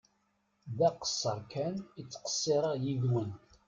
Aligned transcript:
D 0.77 0.79
aqesser 0.87 1.39
kan 1.51 1.75
i 1.99 2.01
ttqessireɣ 2.03 2.73
yid-wen. 2.83 3.31